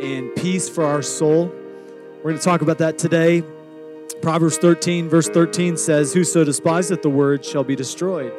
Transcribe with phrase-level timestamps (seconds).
[0.00, 1.46] and peace for our soul.
[2.16, 3.42] We're going to talk about that today.
[4.22, 8.32] Proverbs 13, verse 13 says, Whoso despiseth the word shall be destroyed.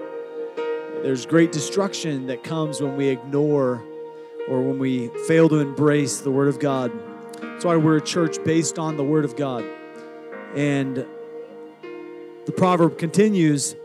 [1.03, 3.83] There's great destruction that comes when we ignore
[4.47, 6.91] or when we fail to embrace the word of God.
[7.41, 9.63] That's why we're a church based on the word of God.
[10.55, 11.05] And
[12.45, 13.75] the proverb continues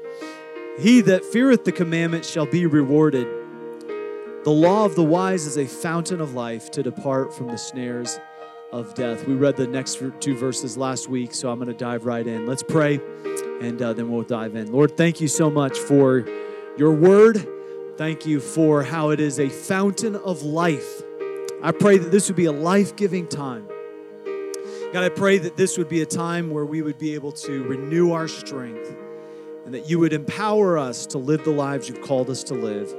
[0.79, 3.36] He that feareth the commandment shall be rewarded.
[4.47, 8.21] The law of the wise is a fountain of life to depart from the snares
[8.71, 9.27] of death.
[9.27, 12.47] We read the next two verses last week, so I'm going to dive right in.
[12.47, 13.01] Let's pray,
[13.61, 14.71] and uh, then we'll dive in.
[14.71, 16.25] Lord, thank you so much for
[16.79, 17.45] your word.
[17.97, 21.03] Thank you for how it is a fountain of life.
[21.61, 23.67] I pray that this would be a life giving time.
[24.93, 27.65] God, I pray that this would be a time where we would be able to
[27.65, 28.97] renew our strength
[29.65, 32.95] and that you would empower us to live the lives you've called us to live.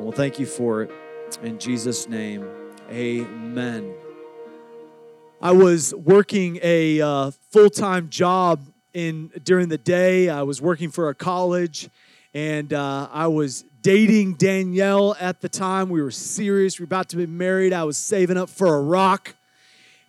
[0.00, 0.90] And we'll thank you for it.
[1.42, 2.48] In Jesus' name,
[2.90, 3.92] amen.
[5.42, 8.60] I was working a uh, full time job
[8.94, 10.30] in during the day.
[10.30, 11.90] I was working for a college,
[12.32, 15.90] and uh, I was dating Danielle at the time.
[15.90, 16.78] We were serious.
[16.78, 17.74] We were about to be married.
[17.74, 19.34] I was saving up for a rock.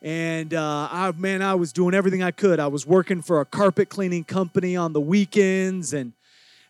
[0.02, 2.62] And uh, I, man, I was doing everything I could.
[2.62, 6.14] I was working for a carpet cleaning company on the weekends, and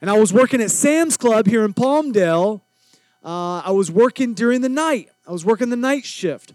[0.02, 2.62] and I was working at Sam's Club here in Palmdale.
[3.24, 5.10] Uh, I was working during the night.
[5.28, 6.54] I was working the night shift,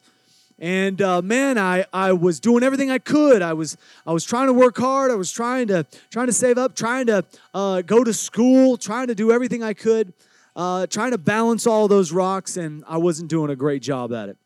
[0.59, 3.41] and uh, man, I, I was doing everything I could.
[3.41, 5.11] I was I was trying to work hard.
[5.11, 9.07] I was trying to trying to save up, trying to uh, go to school, trying
[9.07, 10.13] to do everything I could,
[10.57, 14.29] uh, trying to balance all those rocks, and I wasn't doing a great job at
[14.29, 14.37] it.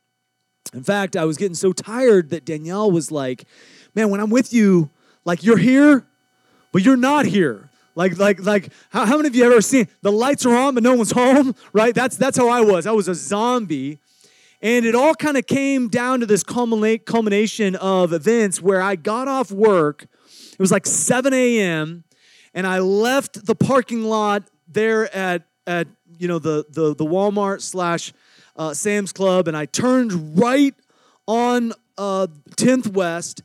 [0.74, 3.44] In fact, I was getting so tired that Danielle was like,
[3.94, 4.90] Man, when I'm with you,
[5.24, 6.04] like you're here,
[6.70, 7.69] but you're not here.
[8.00, 10.82] Like, like, like, how, how many of you ever seen the lights are on, but
[10.82, 11.54] no one's home?
[11.74, 11.94] Right?
[11.94, 12.86] That's that's how I was.
[12.86, 13.98] I was a zombie.
[14.62, 19.28] And it all kind of came down to this culmination of events where I got
[19.28, 20.04] off work.
[20.04, 22.04] It was like 7 a.m.
[22.54, 25.86] and I left the parking lot there at at
[26.18, 28.14] you know the the, the Walmart slash
[28.56, 30.74] uh, Sam's Club, and I turned right
[31.28, 33.42] on uh, 10th West,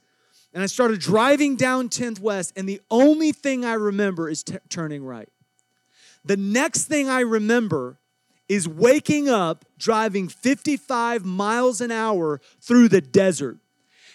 [0.56, 4.58] and I started driving down 10th West, and the only thing I remember is t-
[4.70, 5.28] turning right.
[6.24, 8.00] The next thing I remember
[8.48, 13.58] is waking up driving 55 miles an hour through the desert.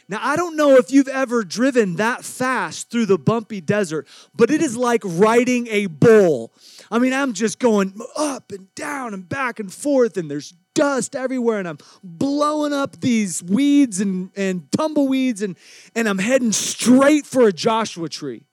[0.09, 4.51] Now, I don't know if you've ever driven that fast through the bumpy desert, but
[4.51, 6.53] it is like riding a bull.
[6.91, 11.15] I mean, I'm just going up and down and back and forth, and there's dust
[11.15, 15.57] everywhere and I'm blowing up these weeds and, and tumbleweeds and,
[15.95, 18.45] and I'm heading straight for a Joshua tree.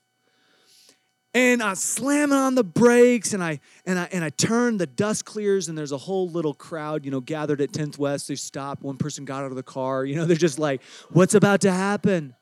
[1.33, 5.23] And I slam on the brakes and I and I and I turn, the dust
[5.23, 8.27] clears, and there's a whole little crowd, you know, gathered at 10th West.
[8.27, 8.81] They stopped.
[8.81, 10.03] One person got out of the car.
[10.03, 12.33] You know, they're just like, what's about to happen?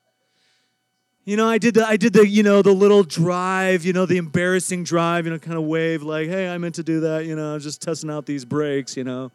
[1.25, 4.05] You know, I did the I did the, you know, the little drive, you know,
[4.05, 7.25] the embarrassing drive, you know, kind of wave like, hey, I meant to do that,
[7.25, 9.31] you know, just testing out these brakes, you know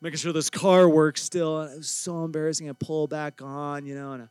[0.00, 1.62] making sure this car works still.
[1.62, 2.68] it was so embarrassing.
[2.68, 4.28] I pull back on, you know, and I,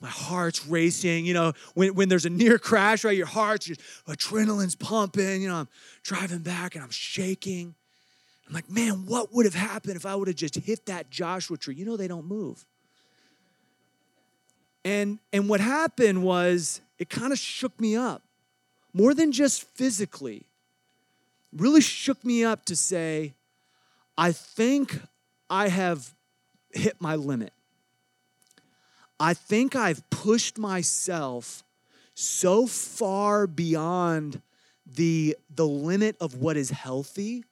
[0.00, 1.24] my heart's racing.
[1.24, 5.42] You know, when, when there's a near crash, right, your heart's just adrenaline's pumping.
[5.42, 5.68] You know, I'm
[6.02, 7.74] driving back and I'm shaking.
[8.46, 11.56] I'm like, man, what would have happened if I would have just hit that Joshua
[11.56, 11.74] tree?
[11.74, 12.64] You know, they don't move.
[14.84, 18.22] And and what happened was it kind of shook me up,
[18.92, 20.46] more than just physically.
[21.52, 23.34] Really shook me up to say,
[24.18, 25.00] I think
[25.50, 26.14] I have
[26.72, 27.52] hit my limit.
[29.18, 31.62] I think I've pushed myself
[32.14, 34.40] so far beyond
[34.86, 37.44] the, the limit of what is healthy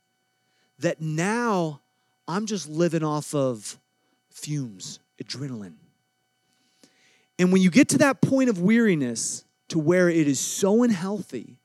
[0.79, 1.81] that now
[2.27, 3.79] I'm just living off of
[4.31, 5.75] fumes, adrenaline.
[7.39, 11.59] And when you get to that point of weariness to where it is so unhealthy,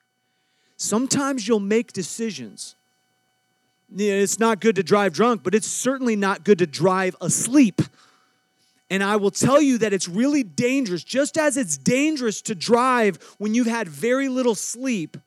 [0.77, 2.75] sometimes you'll make decisions
[3.95, 7.81] it's not good to drive drunk, but it's certainly not good to drive asleep.
[8.89, 13.19] And I will tell you that it's really dangerous, just as it's dangerous to drive
[13.37, 15.17] when you've had very little sleep,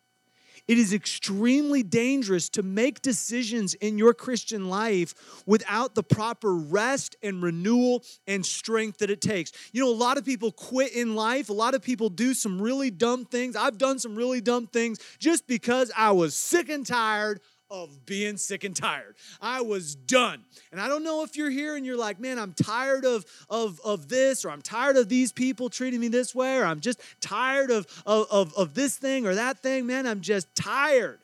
[0.69, 7.17] it is extremely dangerous to make decisions in your Christian life without the proper rest
[7.23, 9.53] and renewal and strength that it takes.
[9.73, 12.63] You know, a lot of people quit in life, a lot of people do some
[12.63, 13.57] really dumb things.
[13.57, 17.41] I've done some really dumb things just because I was sick and tired
[17.73, 19.15] of being sick and tired.
[19.41, 20.43] I was done.
[20.71, 23.81] And I don't know if you're here and you're like, man, I'm tired of, of,
[23.83, 27.01] of this, or I'm tired of these people treating me this way, or I'm just
[27.21, 29.87] tired of, of, of, this thing or that thing.
[29.87, 31.19] Man, I'm just tired.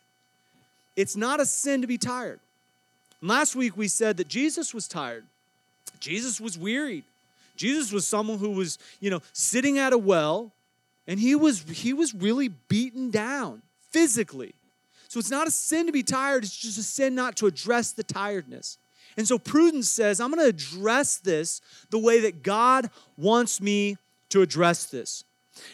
[0.97, 2.41] It's not a sin to be tired.
[3.21, 5.25] And last week we said that Jesus was tired.
[6.00, 7.05] Jesus was wearied.
[7.56, 10.53] Jesus was someone who was, you know, sitting at a well
[11.06, 14.55] and he was he was really beaten down physically.
[15.08, 17.93] So it's not a sin to be tired, it's just a sin not to address
[17.93, 18.78] the tiredness.
[19.16, 21.60] And so prudence says, I'm going to address this
[21.90, 23.96] the way that God wants me
[24.28, 25.25] to address this.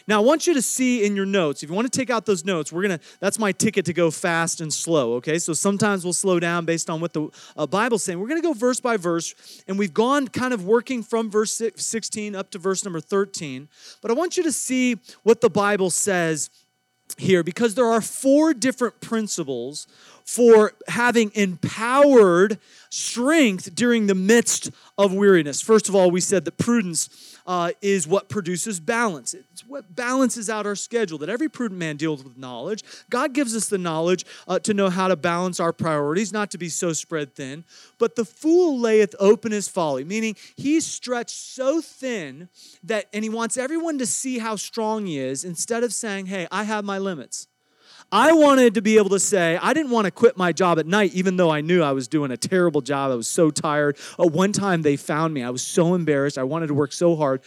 [0.07, 2.25] Now, I want you to see in your notes, if you want to take out
[2.25, 5.37] those notes, we're going to, that's my ticket to go fast and slow, okay?
[5.37, 8.19] So sometimes we'll slow down based on what the uh, Bible's saying.
[8.19, 9.35] We're going to go verse by verse,
[9.67, 13.67] and we've gone kind of working from verse 16 up to verse number 13.
[14.01, 16.49] But I want you to see what the Bible says
[17.17, 19.87] here because there are four different principles
[20.25, 22.59] for having empowered
[22.89, 25.61] strength during the midst of weariness.
[25.61, 29.33] First of all, we said that prudence uh, is what produces balance.
[29.33, 32.83] It's what balances out our schedule, that every prudent man deals with knowledge.
[33.09, 36.57] God gives us the knowledge uh, to know how to balance our priorities, not to
[36.57, 37.63] be so spread thin.
[37.97, 42.49] But the fool layeth open his folly, meaning he's stretched so thin
[42.83, 46.47] that, and he wants everyone to see how strong he is instead of saying, hey,
[46.51, 47.47] I have my limits.
[48.11, 50.85] I wanted to be able to say, I didn't want to quit my job at
[50.85, 53.11] night, even though I knew I was doing a terrible job.
[53.11, 53.97] I was so tired.
[54.19, 55.43] Uh, one time they found me.
[55.43, 56.37] I was so embarrassed.
[56.37, 57.41] I wanted to work so hard.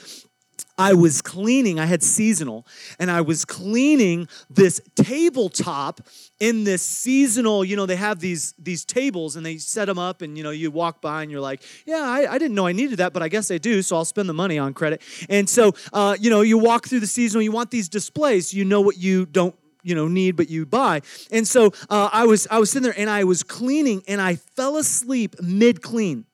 [0.77, 2.65] I was cleaning, I had seasonal,
[3.01, 6.01] and I was cleaning this tabletop
[6.39, 10.23] in this seasonal, you know, they have these these tables and they set them up
[10.23, 12.73] and you know, you walk by and you're like, yeah, I, I didn't know I
[12.73, 15.03] needed that, but I guess I do, so I'll spend the money on credit.
[15.29, 18.65] And so uh, you know, you walk through the seasonal, you want these displays, you
[18.65, 19.57] know what you don't
[19.89, 21.01] you know need but you buy.
[21.31, 24.37] And so uh, i was i was sitting there and i was cleaning and i
[24.37, 26.25] fell asleep mid clean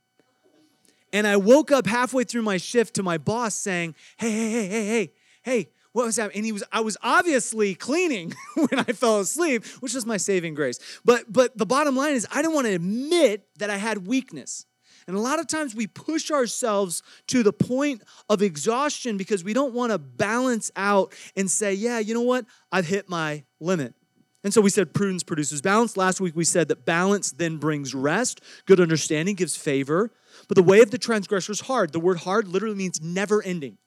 [1.13, 4.69] and i woke up halfway through my shift to my boss saying hey hey hey
[4.69, 5.13] hey hey
[5.43, 9.65] hey what was that and he was i was obviously cleaning when i fell asleep
[9.81, 10.79] which was my saving grace.
[11.05, 14.67] But but the bottom line is i didn't want to admit that i had weakness
[15.07, 19.53] and a lot of times we push ourselves to the point of exhaustion because we
[19.53, 22.47] don't want to balance out and say, yeah, you know what?
[22.73, 23.95] I've hit my limit.
[24.43, 25.97] And so we said prudence produces balance.
[25.97, 28.43] Last week we said that balance then brings rest.
[28.67, 30.11] Good understanding gives favor.
[30.49, 31.93] But the way of the transgressor is hard.
[31.93, 33.79] The word hard literally means never ending.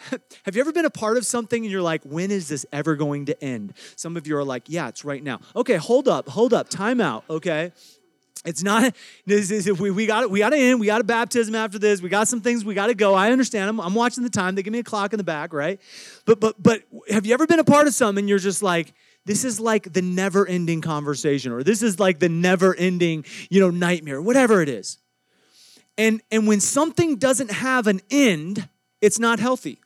[0.44, 2.96] Have you ever been a part of something and you're like, when is this ever
[2.96, 3.74] going to end?
[3.96, 5.40] Some of you are like, yeah, it's right now.
[5.54, 7.72] Okay, hold up, hold up, time out, okay?
[8.44, 8.94] It's not,
[9.24, 10.30] this is, we, we got it.
[10.30, 10.80] we got to end.
[10.80, 12.02] We got a baptism after this.
[12.02, 13.14] We got some things we got to go.
[13.14, 13.68] I understand.
[13.68, 14.56] I'm, I'm watching the time.
[14.56, 15.80] They give me a clock in the back, right?
[16.24, 18.94] But but but have you ever been a part of something and you're just like,
[19.24, 24.20] this is like the never-ending conversation, or this is like the never-ending, you know, nightmare,
[24.20, 24.98] whatever it is.
[25.96, 28.68] And and when something doesn't have an end,
[29.00, 29.78] it's not healthy.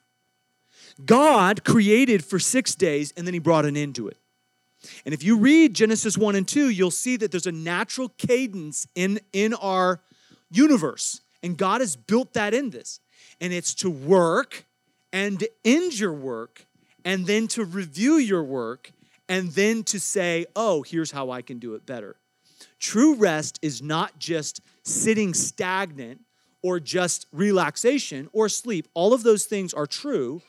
[1.04, 4.16] God created for six days and then he brought an end to it.
[5.04, 8.86] And if you read Genesis 1 and 2, you'll see that there's a natural cadence
[8.94, 10.00] in, in our
[10.50, 11.20] universe.
[11.42, 13.00] And God has built that in this.
[13.40, 14.66] And it's to work
[15.12, 16.66] and to end your work,
[17.04, 18.92] and then to review your work,
[19.28, 22.16] and then to say, oh, here's how I can do it better.
[22.78, 26.20] True rest is not just sitting stagnant
[26.62, 28.88] or just relaxation or sleep.
[28.92, 30.42] All of those things are true,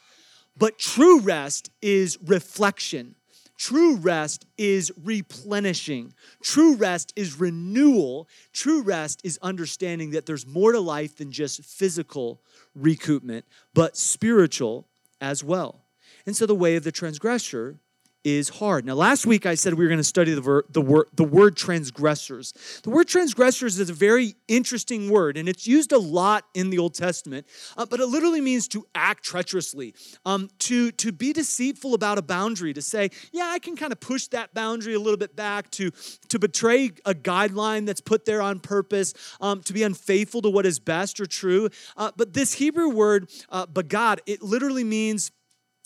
[0.58, 3.16] but true rest is reflection
[3.58, 6.14] True rest is replenishing.
[6.42, 8.28] True rest is renewal.
[8.54, 12.40] True rest is understanding that there's more to life than just physical
[12.80, 14.88] recoupment, but spiritual
[15.20, 15.82] as well.
[16.26, 17.80] And so the way of the transgressor
[18.28, 18.86] is hard.
[18.86, 21.24] Now, last week I said we were going to study the, ver- the, word, the
[21.24, 22.54] word transgressors.
[22.84, 26.78] The word transgressors is a very interesting word, and it's used a lot in the
[26.78, 31.94] Old Testament, uh, but it literally means to act treacherously, um, to, to be deceitful
[31.94, 35.18] about a boundary, to say, yeah, I can kind of push that boundary a little
[35.18, 35.92] bit back, to,
[36.28, 40.66] to betray a guideline that's put there on purpose, um, to be unfaithful to what
[40.66, 41.70] is best or true.
[41.96, 45.32] Uh, but this Hebrew word, uh, bagad, it literally means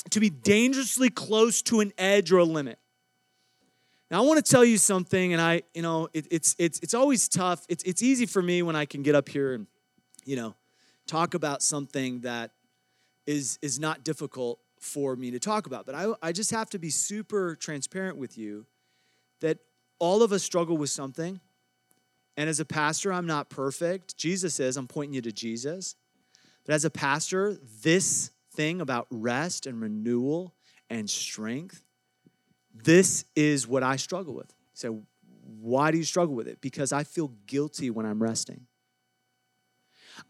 [0.09, 2.79] to be dangerously close to an edge or a limit.
[4.09, 6.93] Now I want to tell you something, and I, you know, it, it's it's it's
[6.93, 7.65] always tough.
[7.69, 9.67] It's it's easy for me when I can get up here and,
[10.25, 10.55] you know,
[11.07, 12.51] talk about something that
[13.25, 15.85] is is not difficult for me to talk about.
[15.85, 18.65] But I I just have to be super transparent with you
[19.39, 19.59] that
[19.97, 21.39] all of us struggle with something.
[22.37, 24.17] And as a pastor, I'm not perfect.
[24.17, 25.95] Jesus is, I'm pointing you to Jesus.
[26.65, 30.53] But as a pastor, this thing about rest and renewal
[30.89, 31.83] and strength,
[32.73, 34.53] this is what I struggle with.
[34.73, 35.03] So,
[35.59, 36.59] why do you struggle with it?
[36.61, 38.65] Because I feel guilty when I'm resting.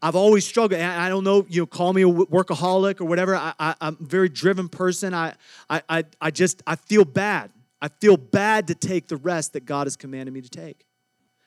[0.00, 0.80] I've always struggled.
[0.80, 3.36] I don't know, you know, call me a workaholic or whatever.
[3.36, 5.14] I, am a very driven person.
[5.14, 5.34] I,
[5.68, 7.50] I, I just, I feel bad.
[7.80, 10.86] I feel bad to take the rest that God has commanded me to take.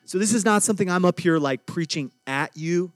[0.04, 2.92] So this is not something I'm up here like preaching at you.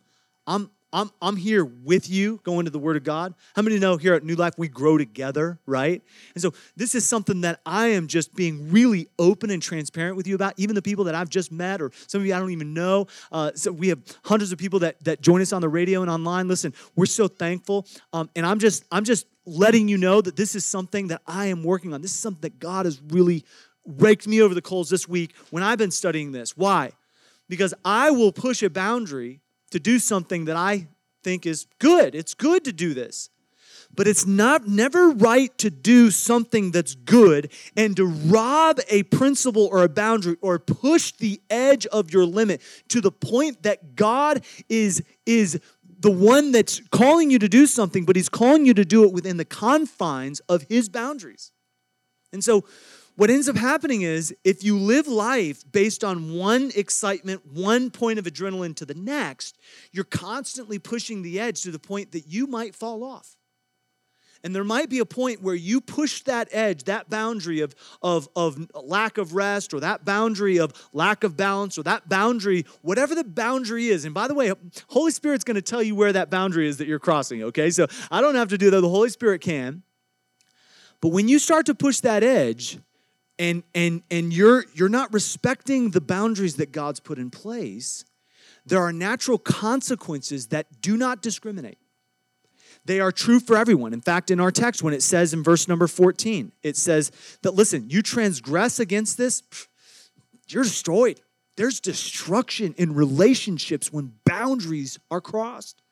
[0.46, 3.34] I'm, I'm, I'm here with you going to the Word of God.
[3.54, 6.02] How many know here at New Life we grow together, right?
[6.34, 10.26] And so this is something that I am just being really open and transparent with
[10.26, 12.50] you about, even the people that I've just met or some of you I don't
[12.50, 13.06] even know.
[13.30, 16.10] Uh, so we have hundreds of people that, that join us on the radio and
[16.10, 16.48] online.
[16.48, 17.86] Listen, we're so thankful.
[18.12, 21.46] Um, and I'm just, I'm just letting you know that this is something that I
[21.46, 22.02] am working on.
[22.02, 23.44] This is something that God has really
[23.86, 26.56] raked me over the coals this week when I've been studying this.
[26.56, 26.92] Why?
[27.48, 30.88] Because I will push a boundary to do something that I
[31.22, 32.14] think is good.
[32.14, 33.30] It's good to do this.
[33.92, 39.66] But it's not never right to do something that's good and to rob a principle
[39.66, 44.44] or a boundary or push the edge of your limit to the point that God
[44.68, 45.60] is is
[45.98, 49.12] the one that's calling you to do something, but he's calling you to do it
[49.12, 51.52] within the confines of his boundaries.
[52.32, 52.64] And so
[53.20, 58.18] what ends up happening is if you live life based on one excitement, one point
[58.18, 59.58] of adrenaline to the next,
[59.92, 63.36] you're constantly pushing the edge to the point that you might fall off.
[64.42, 68.26] And there might be a point where you push that edge, that boundary of, of,
[68.34, 73.14] of lack of rest, or that boundary of lack of balance, or that boundary, whatever
[73.14, 74.06] the boundary is.
[74.06, 74.50] And by the way,
[74.88, 77.68] Holy Spirit's going to tell you where that boundary is that you're crossing, okay?
[77.68, 79.82] So I don't have to do that, the Holy Spirit can.
[81.02, 82.78] But when you start to push that edge,
[83.40, 88.04] and and and you're you're not respecting the boundaries that God's put in place,
[88.66, 91.78] there are natural consequences that do not discriminate.
[92.84, 93.92] They are true for everyone.
[93.92, 97.54] In fact, in our text, when it says in verse number 14, it says that,
[97.54, 99.42] listen, you transgress against this,
[100.48, 101.20] you're destroyed.
[101.56, 105.82] There's destruction in relationships when boundaries are crossed.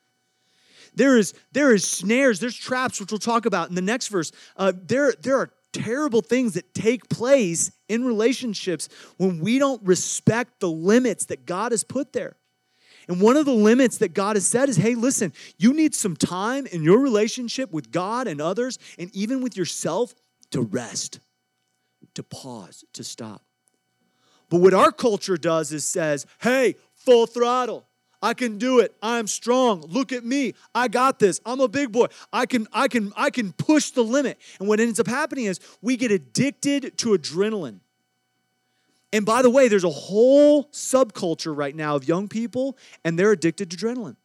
[0.95, 4.33] There is, there is snares, there's traps, which we'll talk about in the next verse.
[4.57, 5.51] Uh, there, there are
[5.83, 11.73] terrible things that take place in relationships when we don't respect the limits that God
[11.73, 12.37] has put there.
[13.09, 16.15] And one of the limits that God has said is hey, listen, you need some
[16.15, 20.15] time in your relationship with God and others, and even with yourself,
[20.51, 21.21] to rest,
[22.15, 23.43] to pause, to stop.
[24.51, 27.88] But what our culture does is says, hey, full throttle.
[28.21, 28.95] I can do it.
[29.03, 29.83] I'm strong.
[29.83, 30.55] Look at me.
[30.75, 31.41] I got this.
[31.47, 32.07] I'm a big boy.
[32.33, 34.39] I can I can I can push the limit.
[34.59, 37.81] And what ends up happening is we get addicted to adrenaline.
[39.13, 43.33] And by the way, there's a whole subculture right now of young people and they're
[43.33, 44.17] addicted to adrenaline.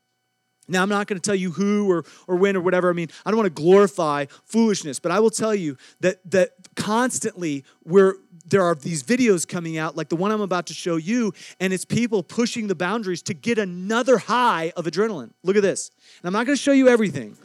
[0.67, 2.89] Now, I'm not going to tell you who or, or when or whatever.
[2.89, 6.51] I mean, I don't want to glorify foolishness, but I will tell you that, that
[6.75, 10.97] constantly we're, there are these videos coming out, like the one I'm about to show
[10.97, 15.31] you, and it's people pushing the boundaries to get another high of adrenaline.
[15.43, 15.91] Look at this.
[16.21, 17.37] And I'm not to show you everything,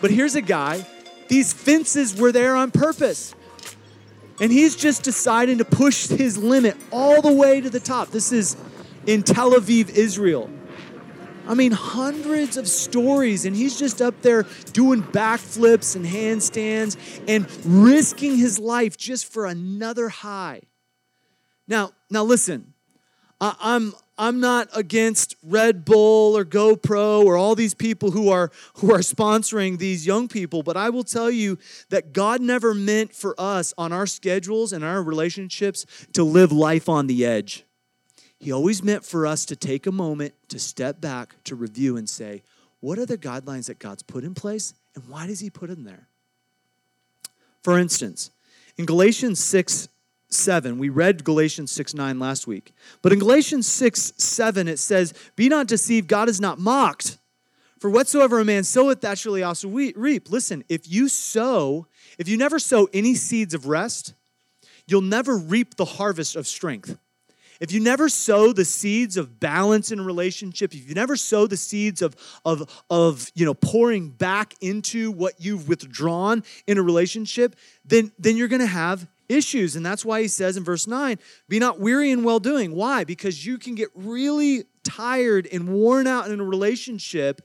[0.00, 0.86] but here's a guy.
[1.28, 3.34] These fences were there on purpose.
[4.40, 8.08] And he's just deciding to push his limit all the way to the top.
[8.08, 8.56] This is
[9.06, 10.50] in Tel Aviv, Israel.
[11.50, 17.44] I mean, hundreds of stories, and he's just up there doing backflips and handstands and
[17.66, 20.60] risking his life just for another high.
[21.66, 22.72] Now, now listen,
[23.40, 28.52] I, I'm I'm not against Red Bull or GoPro or all these people who are
[28.74, 33.12] who are sponsoring these young people, but I will tell you that God never meant
[33.12, 37.64] for us on our schedules and our relationships to live life on the edge.
[38.40, 42.08] He always meant for us to take a moment to step back, to review and
[42.08, 42.42] say,
[42.80, 45.84] what are the guidelines that God's put in place and why does He put them
[45.84, 46.08] there?
[47.62, 48.30] For instance,
[48.76, 49.88] in Galatians 6
[50.32, 52.72] 7, we read Galatians 6 9 last week.
[53.02, 57.18] But in Galatians 6 7, it says, Be not deceived, God is not mocked.
[57.78, 60.30] For whatsoever a man soweth, that shall he also reap.
[60.30, 61.86] Listen, if you sow,
[62.18, 64.14] if you never sow any seeds of rest,
[64.86, 66.98] you'll never reap the harvest of strength.
[67.60, 71.46] If you never sow the seeds of balance in a relationship, if you never sow
[71.46, 76.82] the seeds of, of, of you know, pouring back into what you've withdrawn in a
[76.82, 79.76] relationship, then, then you're going to have issues.
[79.76, 82.74] And that's why he says in verse 9, be not weary in well doing.
[82.74, 83.04] Why?
[83.04, 87.42] Because you can get really tired and worn out in a relationship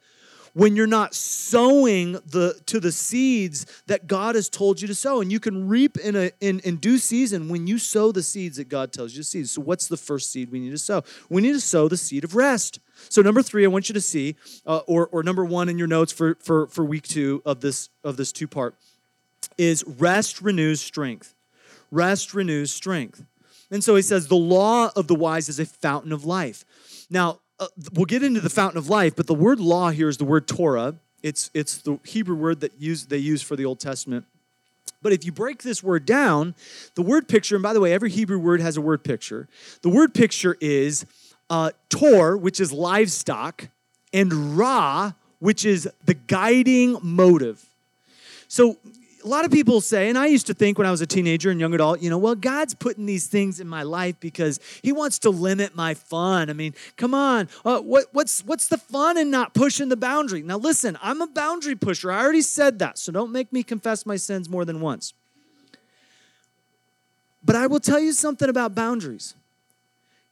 [0.56, 5.20] when you're not sowing the to the seeds that God has told you to sow.
[5.20, 8.56] And you can reap in a in, in due season when you sow the seeds
[8.58, 9.50] that God tells you to seed.
[9.50, 11.04] So what's the first seed we need to sow?
[11.30, 12.80] We need to sow the seed of rest.
[13.10, 15.88] So number three, I want you to see, uh, or, or number one in your
[15.88, 18.76] notes for, for, for week two of this of this two part,
[19.58, 21.36] is rest renews strength.
[21.92, 23.26] Rest renews strength.
[23.72, 26.64] And so he says, the law of the wise is a fountain of life.
[27.10, 30.18] Now, uh, we'll get into the fountain of life, but the word law here is
[30.18, 30.96] the word Torah.
[31.24, 34.26] It's, it's the Hebrew word that use, they use for the Old Testament.
[35.02, 36.56] But if you break this word down,
[36.96, 39.48] the word picture, and by the way, every Hebrew word has a word picture.
[39.82, 41.06] The word picture is
[41.50, 43.68] uh, Tor, which is livestock,
[44.14, 47.64] and Ra, which is the guiding motive.
[48.48, 48.78] So
[49.26, 51.50] a lot of people say, and I used to think when I was a teenager
[51.50, 54.92] and young adult, you know, well, God's putting these things in my life because He
[54.92, 56.52] wants to limit my fun.
[56.52, 60.44] I mean, come on, uh, what, what's what's the fun in not pushing the boundary?
[60.44, 62.12] Now, listen, I'm a boundary pusher.
[62.12, 65.14] I already said that, so don't make me confess my sins more than once.
[67.44, 69.34] But I will tell you something about boundaries.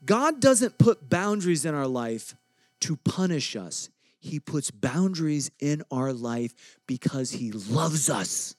[0.06, 2.36] God doesn't put boundaries in our life
[2.82, 3.90] to punish us.
[4.20, 6.54] He puts boundaries in our life
[6.86, 8.56] because He loves us.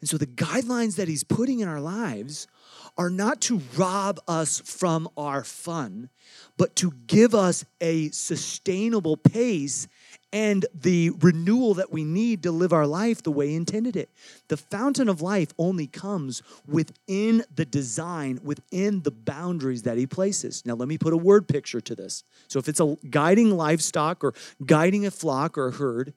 [0.00, 2.46] And so the guidelines that he's putting in our lives
[2.96, 6.08] are not to rob us from our fun,
[6.56, 9.88] but to give us a sustainable pace
[10.32, 14.10] and the renewal that we need to live our life the way intended it.
[14.48, 20.66] The fountain of life only comes within the design, within the boundaries that he places.
[20.66, 22.24] Now, let me put a word picture to this.
[22.48, 24.34] So, if it's a guiding livestock or
[24.66, 26.14] guiding a flock or a herd,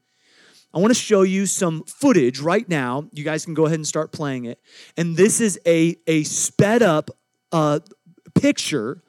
[0.78, 3.10] I want to show you some footage right now.
[3.12, 4.62] You guys can go ahead and start playing it.
[4.96, 7.10] And this is a, a sped up
[7.52, 7.80] uh,
[8.36, 9.02] picture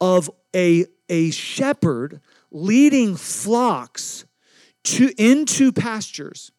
[0.00, 4.24] of a, a shepherd leading flocks
[4.82, 6.50] to, into pastures.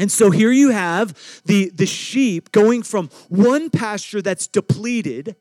[0.00, 5.36] And so here you have the, the sheep going from one pasture that's depleted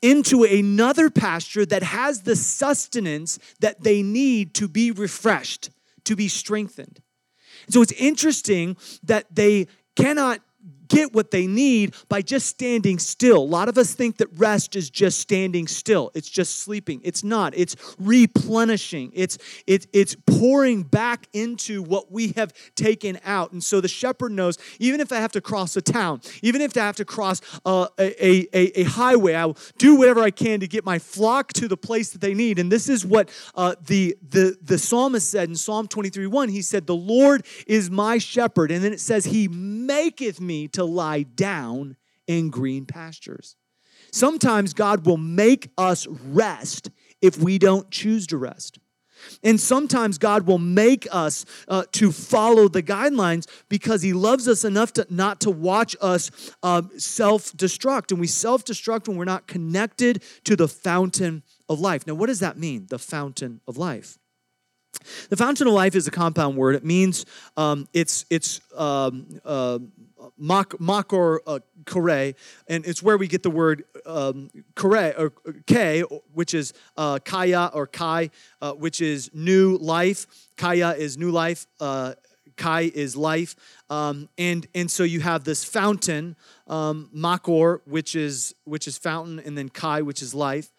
[0.00, 5.68] into another pasture that has the sustenance that they need to be refreshed,
[6.04, 7.02] to be strengthened.
[7.68, 10.40] So it's interesting that they cannot
[10.88, 13.38] get what they need by just standing still.
[13.38, 16.10] A lot of us think that rest is just standing still.
[16.14, 17.00] It's just sleeping.
[17.04, 17.56] It's not.
[17.56, 19.12] It's replenishing.
[19.14, 23.52] It's it's it's pouring back into what we have taken out.
[23.52, 26.76] And so the shepherd knows even if I have to cross a town, even if
[26.76, 30.60] I have to cross uh, a, a, a highway, I will do whatever I can
[30.60, 32.58] to get my flock to the place that they need.
[32.58, 36.48] And this is what uh, the, the, the psalmist said in Psalm 23 1.
[36.48, 38.70] He said, The Lord is my shepherd.
[38.70, 43.56] And then it says, He maketh me to lie down in green pastures.
[44.12, 48.78] Sometimes God will make us rest if we don't choose to rest.
[49.42, 54.64] And sometimes God will make us uh, to follow the guidelines because He loves us
[54.64, 56.30] enough to not to watch us
[56.62, 58.10] uh, self destruct.
[58.10, 62.06] And we self destruct when we're not connected to the fountain of life.
[62.06, 64.18] Now, what does that mean, the fountain of life?
[65.28, 66.74] The fountain of life is a compound word.
[66.74, 69.78] It means um, it's it's um, uh,
[70.40, 72.34] makor uh, kore,
[72.68, 75.32] and it's where we get the word um, kore or
[75.66, 80.26] k, which is uh, kaya or kai, uh, which is new life.
[80.56, 81.66] Kaya is new life.
[81.80, 82.14] Uh,
[82.56, 83.54] kai is life,
[83.90, 89.38] um, and and so you have this fountain, um, makor, which is which is fountain,
[89.40, 90.72] and then kai, which is life.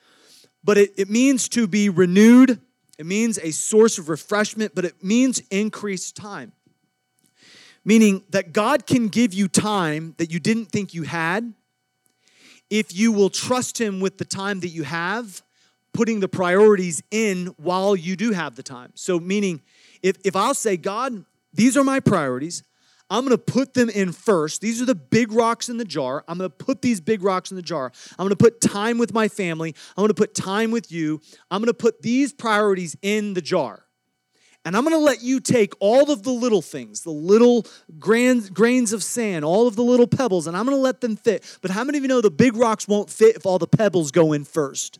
[0.63, 2.61] But it, it means to be renewed.
[2.97, 6.51] It means a source of refreshment, but it means increased time
[7.87, 11.53] meaning that God can give you time that you didn't think you had
[12.69, 15.41] if you will trust Him with the time that you have,
[15.93, 18.91] putting the priorities in while you do have the time.
[18.93, 19.61] So, meaning,
[20.03, 22.61] if, if I'll say, God, these are my priorities,
[23.09, 24.61] I'm gonna put them in first.
[24.61, 26.23] These are the big rocks in the jar.
[26.27, 27.91] I'm gonna put these big rocks in the jar.
[28.17, 29.73] I'm gonna put time with my family.
[29.95, 31.21] I'm gonna put time with you.
[31.49, 33.87] I'm gonna put these priorities in the jar.
[34.67, 37.65] And I'm going to let you take all of the little things, the little
[37.99, 41.15] grand, grains of sand, all of the little pebbles, and I'm going to let them
[41.15, 41.57] fit.
[41.61, 44.11] But how many of you know the big rocks won't fit if all the pebbles
[44.11, 44.99] go in first?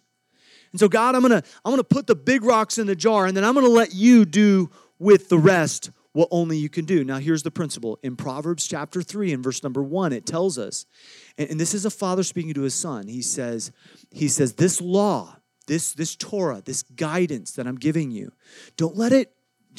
[0.71, 2.95] And so, God, I'm going to I'm going to put the big rocks in the
[2.95, 6.69] jar, and then I'm going to let you do with the rest what only you
[6.69, 7.03] can do.
[7.03, 7.99] Now, here's the principle.
[8.03, 10.85] In Proverbs chapter 3 and verse number 1, it tells us,
[11.37, 13.07] and, and this is a father speaking to his son.
[13.07, 13.71] He says,
[14.11, 18.31] he says, this law, this, this Torah, this guidance that I'm giving you,
[18.77, 19.31] don't let it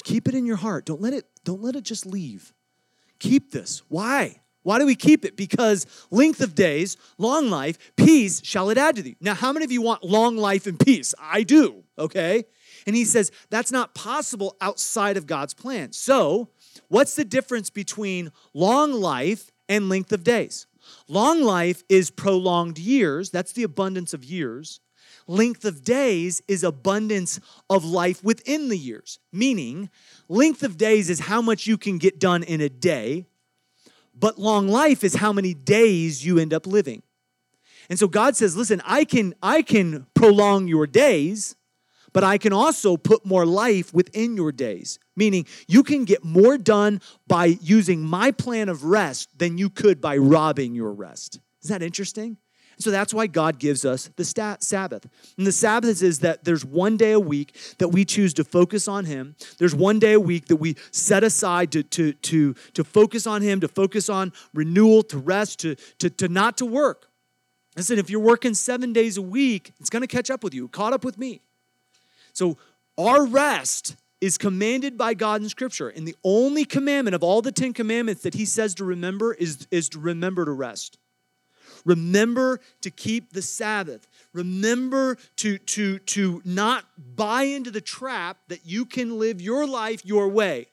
[0.05, 0.85] Keep it in your heart.
[0.87, 2.53] Don't let it, don't let it just leave.
[3.19, 3.83] Keep this.
[3.89, 4.41] Why?
[4.63, 5.37] Why do we keep it?
[5.37, 9.17] Because length of days, long life, peace shall it add to thee.
[9.21, 11.15] Now, how many of you want long life and peace?
[11.19, 12.45] I do, okay?
[12.89, 15.93] And he says that's not possible outside of God's plan.
[15.93, 16.49] So,
[16.89, 20.67] what's the difference between long life and length of days?
[21.07, 24.81] Long life is prolonged years, that's the abundance of years.
[25.27, 29.91] Length of days is abundance of life within the years, meaning
[30.31, 33.27] length of days is how much you can get done in a day,
[34.19, 37.03] but long life is how many days you end up living.
[37.91, 41.55] And so God says, listen, I can I can prolong your days,
[42.13, 44.99] but I can also put more life within your days.
[45.17, 50.01] Meaning you can get more done by using my plan of rest than you could
[50.01, 51.41] by robbing your rest.
[51.63, 52.37] Is that interesting?
[52.79, 55.07] So that's why God gives us the Sabbath.
[55.37, 58.87] And the Sabbath is that there's one day a week that we choose to focus
[58.87, 59.35] on Him.
[59.59, 63.43] There's one day a week that we set aside to, to, to, to focus on
[63.43, 67.09] Him, to focus on renewal, to rest, to, to, to not to work.
[67.77, 70.69] Listen, if you're working seven days a week, it's going to catch up with you.
[70.69, 71.43] Caught up with me.
[72.39, 72.57] So
[72.97, 75.89] our rest is commanded by God in Scripture.
[75.89, 79.67] And the only commandment of all the Ten Commandments that He says to remember is,
[79.73, 80.99] is to remember to rest.
[81.85, 84.07] Remember to keep the Sabbath.
[84.33, 86.85] Remember to, to, to not
[87.17, 90.69] buy into the trap that you can live your life your way.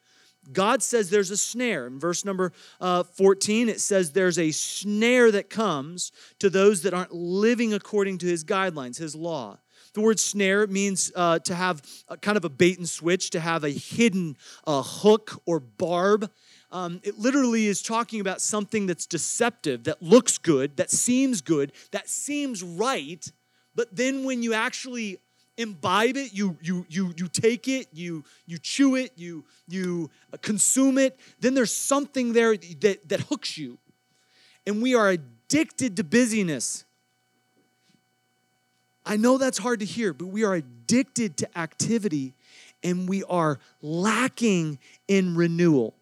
[0.54, 1.88] God says there's a snare.
[1.88, 6.94] In verse number uh, 14, it says there's a snare that comes to those that
[6.94, 9.58] aren't living according to his guidelines, his law.
[9.96, 11.82] The word snare means uh, to have
[12.20, 14.36] kind of a bait and switch, to have a hidden
[14.68, 16.30] uh, hook or barb.
[16.70, 21.72] Um, it literally is talking about something that's deceptive, that looks good, that seems good,
[21.92, 23.26] that seems right,
[23.74, 25.18] but then when you actually
[25.58, 30.10] imbibe it you you you you take it you you chew it you you
[30.42, 33.78] consume it then there's something there that that hooks you
[34.68, 36.85] and we are addicted to busyness
[39.06, 42.34] I know that's hard to hear, but we are addicted to activity
[42.84, 45.96] and we are lacking in renewal.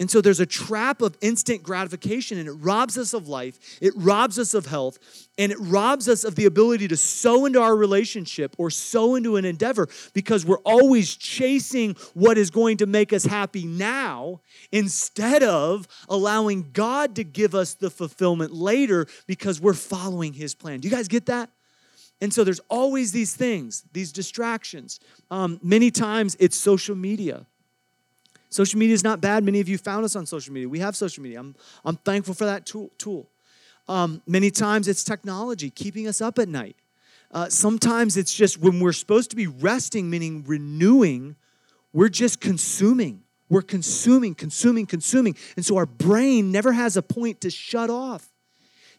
[0.00, 3.92] And so there's a trap of instant gratification and it robs us of life, it
[3.96, 4.98] robs us of health,
[5.36, 9.34] and it robs us of the ability to sow into our relationship or sow into
[9.34, 15.42] an endeavor because we're always chasing what is going to make us happy now instead
[15.42, 20.78] of allowing God to give us the fulfillment later because we're following His plan.
[20.78, 21.50] Do you guys get that?
[22.20, 24.98] And so there's always these things, these distractions.
[25.30, 27.46] Um, many times it's social media.
[28.50, 29.44] Social media is not bad.
[29.44, 30.68] Many of you found us on social media.
[30.68, 31.38] We have social media.
[31.38, 31.54] I'm,
[31.84, 32.90] I'm thankful for that tool.
[32.98, 33.28] tool.
[33.88, 36.76] Um, many times it's technology keeping us up at night.
[37.30, 41.36] Uh, sometimes it's just when we're supposed to be resting, meaning renewing,
[41.92, 43.22] we're just consuming.
[43.50, 45.36] We're consuming, consuming, consuming.
[45.56, 48.28] And so our brain never has a point to shut off.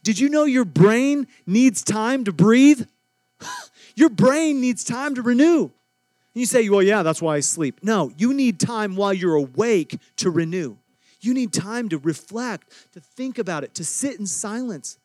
[0.04, 2.88] Did you know your brain needs time to breathe?
[3.95, 5.63] Your brain needs time to renew.
[5.63, 7.80] And you say, well, yeah, that's why I sleep.
[7.84, 10.78] No, you need time while you're awake to renew.
[11.21, 14.97] You need time to reflect, to think about it, to sit in silence.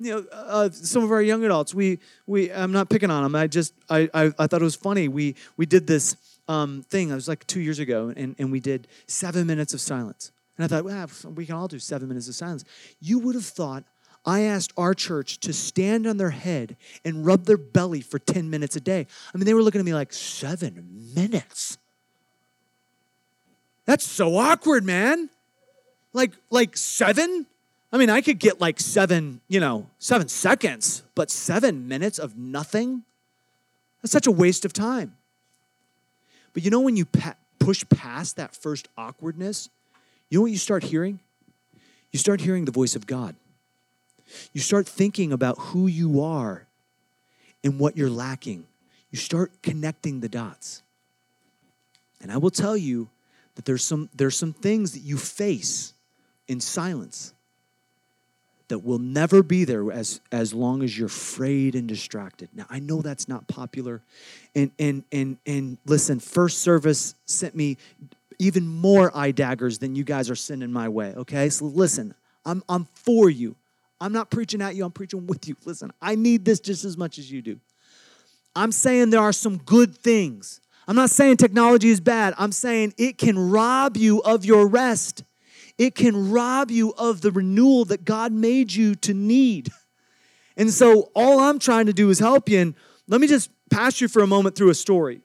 [0.00, 3.22] You know, uh, uh some of our young adults, we, we, I'm not picking on
[3.22, 3.36] them.
[3.36, 5.06] I just, I, I, I thought it was funny.
[5.08, 6.16] We, we did this
[6.48, 9.80] um, thing, it was like two years ago, and, and we did seven minutes of
[9.80, 10.32] silence.
[10.56, 12.64] And I thought, well, we can all do seven minutes of silence.
[13.00, 13.84] You would have thought
[14.24, 18.50] I asked our church to stand on their head and rub their belly for 10
[18.50, 19.06] minutes a day.
[19.34, 21.76] I mean, they were looking at me like, seven minutes?
[23.84, 25.28] That's so awkward, man.
[26.12, 27.46] Like, like seven?
[27.92, 32.36] I mean, I could get like seven, you know, seven seconds, but seven minutes of
[32.38, 33.02] nothing?
[34.02, 35.16] That's such a waste of time.
[36.52, 39.68] But you know, when you pa- push past that first awkwardness,
[40.30, 41.18] you know what you start hearing?
[42.12, 43.34] You start hearing the voice of God.
[44.52, 46.66] You start thinking about who you are
[47.64, 48.64] and what you're lacking.
[49.10, 50.82] You start connecting the dots.
[52.20, 53.08] And I will tell you
[53.54, 55.92] that there's some, there's some things that you face
[56.48, 57.34] in silence
[58.68, 62.48] that will never be there as, as long as you're afraid and distracted.
[62.54, 64.00] Now, I know that's not popular.
[64.54, 67.76] And, and, and, and listen, first service sent me
[68.38, 71.50] even more eye daggers than you guys are sending my way, okay?
[71.50, 72.14] So listen,
[72.46, 73.56] I'm, I'm for you.
[74.02, 75.54] I'm not preaching at you, I'm preaching with you.
[75.64, 77.60] Listen, I need this just as much as you do.
[78.56, 80.60] I'm saying there are some good things.
[80.88, 82.34] I'm not saying technology is bad.
[82.36, 85.22] I'm saying it can rob you of your rest.
[85.78, 89.70] It can rob you of the renewal that God made you to need.
[90.56, 92.58] And so all I'm trying to do is help you.
[92.58, 92.74] And
[93.06, 95.20] let me just pass you for a moment through a story.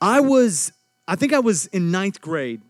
[0.00, 0.72] I was,
[1.08, 2.62] I think I was in ninth grade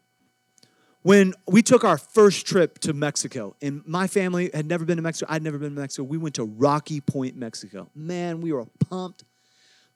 [1.03, 5.03] when we took our first trip to Mexico, and my family had never been to
[5.03, 6.05] Mexico, I'd never been to Mexico.
[6.05, 7.91] We went to Rocky Point, Mexico.
[7.95, 9.25] Man, we were pumped.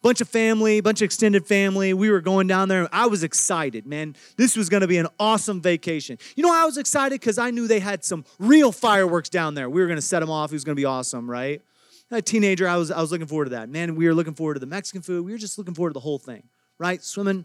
[0.02, 1.92] bunch of family, bunch of extended family.
[1.94, 2.88] We were going down there.
[2.92, 4.14] I was excited, man.
[4.36, 6.18] This was to be an awesome vacation.
[6.36, 9.68] You know, I was excited because I knew they had some real fireworks down there.
[9.68, 10.52] We were to set them off.
[10.52, 11.62] It was to be awesome, right?
[12.12, 13.68] A teenager, I was I was looking forward to that.
[13.68, 15.24] Man, we were looking forward to the Mexican food.
[15.24, 16.44] We were just looking forward to the whole thing,
[16.78, 17.02] right?
[17.02, 17.44] Swimming.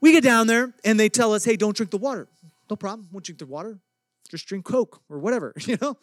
[0.00, 2.28] We get down there and they tell us, "Hey, don't drink the water."
[2.70, 3.08] No problem.
[3.10, 3.80] Won't drink the water.
[4.30, 5.96] Just drink Coke or whatever, you know.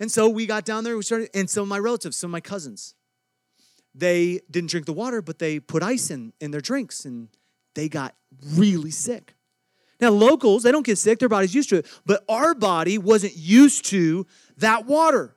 [0.00, 0.96] And so we got down there.
[0.96, 2.94] We started, and some of my relatives, some of my cousins,
[3.94, 7.28] they didn't drink the water, but they put ice in in their drinks, and
[7.74, 8.14] they got
[8.54, 9.34] really sick.
[10.00, 13.36] Now, locals, they don't get sick, their body's used to it, but our body wasn't
[13.36, 14.26] used to
[14.58, 15.36] that water.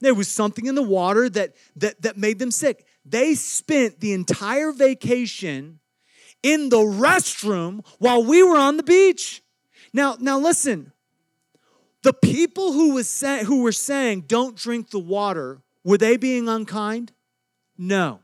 [0.00, 2.86] There was something in the water that, that, that made them sick.
[3.04, 5.80] They spent the entire vacation
[6.42, 9.42] in the restroom while we were on the beach.
[9.92, 10.92] Now, now listen,
[12.02, 16.48] the people who, was say, who were saying, don't drink the water, were they being
[16.48, 17.12] unkind?
[17.76, 18.20] No.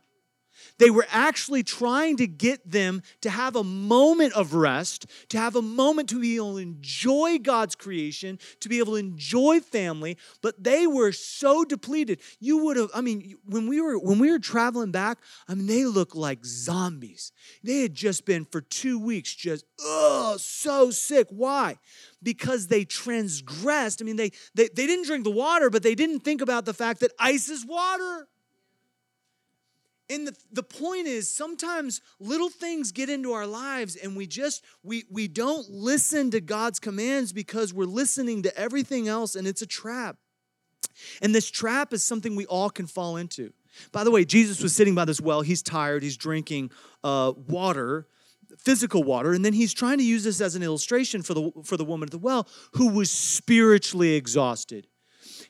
[0.79, 5.55] They were actually trying to get them to have a moment of rest, to have
[5.55, 10.17] a moment to be able to enjoy God's creation, to be able to enjoy family,
[10.43, 12.21] but they were so depleted.
[12.41, 15.67] You would have, I mean, when we were when we were traveling back, I mean,
[15.67, 17.33] they looked like zombies.
[17.63, 21.29] They had just been for two weeks, just oh, so sick.
[21.31, 21.79] Why?
[22.23, 24.03] Because they transgressed.
[24.03, 26.75] I mean, they, they they didn't drink the water, but they didn't think about the
[26.75, 28.29] fact that ice is water.
[30.11, 34.63] And the, the point is sometimes little things get into our lives and we just
[34.83, 39.63] we we don't listen to God's commands because we're listening to everything else and it's
[39.63, 40.17] a trap.
[41.23, 43.53] And this trap is something we all can fall into.
[43.93, 45.41] By the way, Jesus was sitting by this well.
[45.41, 46.03] He's tired.
[46.03, 46.71] He's drinking
[47.03, 48.07] uh, water,
[48.59, 51.77] physical water, and then he's trying to use this as an illustration for the for
[51.77, 54.87] the woman at the well who was spiritually exhausted.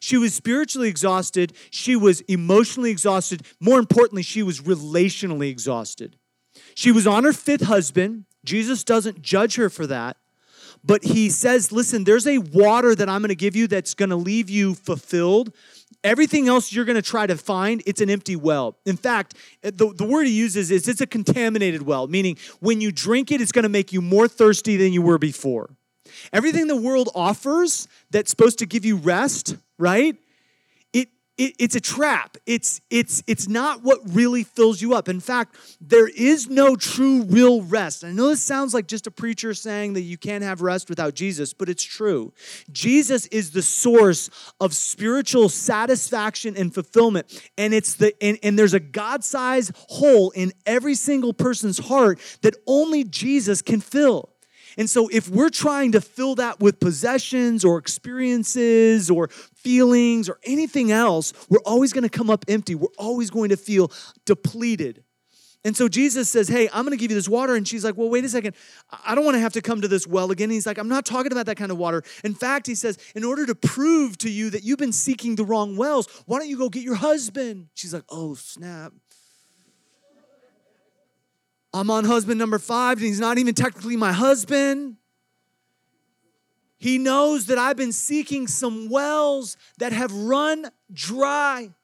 [0.00, 1.52] She was spiritually exhausted.
[1.70, 3.42] She was emotionally exhausted.
[3.60, 6.16] More importantly, she was relationally exhausted.
[6.74, 8.24] She was on her fifth husband.
[8.44, 10.16] Jesus doesn't judge her for that.
[10.86, 14.10] But he says, listen, there's a water that I'm going to give you that's going
[14.10, 15.54] to leave you fulfilled.
[16.02, 18.76] Everything else you're going to try to find, it's an empty well.
[18.84, 22.92] In fact, the, the word he uses is it's a contaminated well, meaning when you
[22.92, 25.70] drink it, it's going to make you more thirsty than you were before.
[26.32, 30.16] Everything the world offers that's supposed to give you rest, right?
[30.92, 32.36] It, it, it's a trap.
[32.46, 35.08] It's, it's, it's not what really fills you up.
[35.08, 38.04] In fact, there is no true, real rest.
[38.04, 41.14] I know this sounds like just a preacher saying that you can't have rest without
[41.14, 42.32] Jesus, but it's true.
[42.70, 47.26] Jesus is the source of spiritual satisfaction and fulfillment.
[47.58, 52.54] And it's the and, and there's a God-sized hole in every single person's heart that
[52.66, 54.33] only Jesus can fill.
[54.76, 60.38] And so, if we're trying to fill that with possessions or experiences or feelings or
[60.44, 62.74] anything else, we're always going to come up empty.
[62.74, 63.90] We're always going to feel
[64.24, 65.04] depleted.
[65.66, 67.54] And so Jesus says, Hey, I'm going to give you this water.
[67.54, 68.54] And she's like, Well, wait a second.
[69.04, 70.44] I don't want to have to come to this well again.
[70.44, 72.02] And he's like, I'm not talking about that kind of water.
[72.22, 75.44] In fact, he says, In order to prove to you that you've been seeking the
[75.44, 77.68] wrong wells, why don't you go get your husband?
[77.74, 78.92] She's like, Oh, snap.
[81.74, 84.96] I'm on husband number five, and he's not even technically my husband.
[86.78, 91.74] He knows that I've been seeking some wells that have run dry.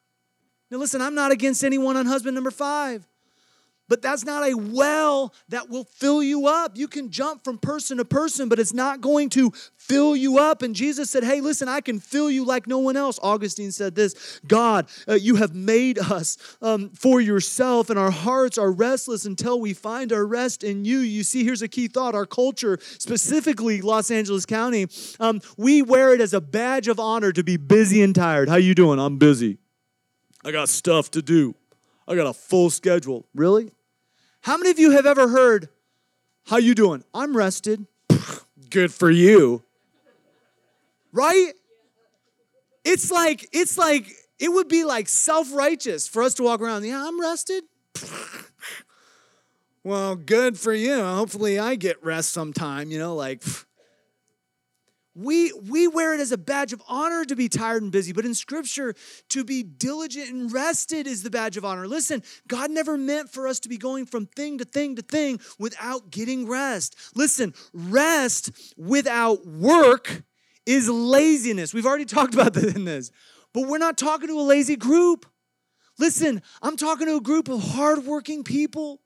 [0.70, 3.07] Now, listen, I'm not against anyone on husband number five
[3.90, 6.79] but that's not a well that will fill you up.
[6.79, 10.62] You can jump from person to person, but it's not going to fill you up.
[10.62, 13.18] And Jesus said, Hey, listen, I can fill you like no one else.
[13.20, 18.59] Augustine said this God, uh, you have made us um, for yourself, and our hearts
[18.59, 20.98] are restless until we find our rest in you.
[20.98, 24.87] You see, here's a key thought our culture, specifically Los Angeles County,
[25.18, 28.48] um, we wear it as a badge of honor to be busy and tired.
[28.48, 29.00] How you doing?
[29.00, 29.59] I'm busy.
[30.44, 31.57] I got stuff to do.
[32.07, 33.26] I got a full schedule.
[33.35, 33.72] Really?
[34.42, 35.68] How many of you have ever heard,
[36.46, 37.05] how you doing?
[37.12, 37.87] I'm rested.
[38.70, 39.62] Good for you.
[41.12, 41.53] Right?
[42.85, 44.07] It's like, it's like,
[44.38, 47.64] it would be like self-righteous for us to walk around, yeah, I'm rested.
[49.85, 51.03] well, good for you.
[51.03, 53.42] Hopefully I get rest sometime, you know, like
[55.21, 58.25] we, we wear it as a badge of honor to be tired and busy, but
[58.25, 58.95] in scripture,
[59.29, 61.87] to be diligent and rested is the badge of honor.
[61.87, 65.41] Listen, God never meant for us to be going from thing to thing to thing
[65.59, 66.97] without getting rest.
[67.15, 70.23] Listen, rest without work
[70.67, 71.75] is laziness.
[71.75, 73.11] We've already talked about that in this,
[73.53, 75.27] but we're not talking to a lazy group.
[75.99, 79.03] Listen, I'm talking to a group of hardworking people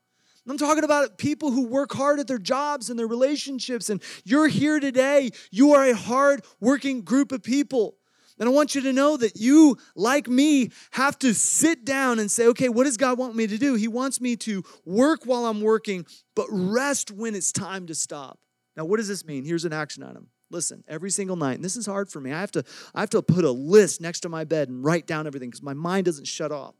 [0.50, 3.88] I'm talking about people who work hard at their jobs and their relationships.
[3.88, 5.30] And you're here today.
[5.50, 7.96] You are a hard working group of people.
[8.38, 12.30] And I want you to know that you, like me, have to sit down and
[12.30, 13.74] say, okay, what does God want me to do?
[13.74, 16.04] He wants me to work while I'm working,
[16.34, 18.38] but rest when it's time to stop.
[18.76, 19.44] Now, what does this mean?
[19.44, 20.28] Here's an action item.
[20.50, 22.32] Listen, every single night, and this is hard for me.
[22.32, 25.06] I have to, I have to put a list next to my bed and write
[25.06, 26.74] down everything because my mind doesn't shut off.